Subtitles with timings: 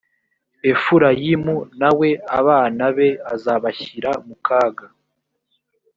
[0.71, 2.09] efurayimu nawe
[2.39, 4.85] abana be azabashyira mu kaga